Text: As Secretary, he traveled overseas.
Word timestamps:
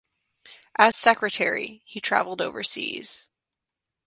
As 0.79 0.95
Secretary, 0.95 1.83
he 1.85 2.01
traveled 2.01 2.41
overseas. 2.41 3.29